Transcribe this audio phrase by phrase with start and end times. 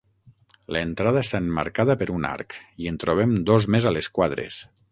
[0.75, 4.59] L'entrada està emmarcada per un arc, i en trobem dos més a les quadres.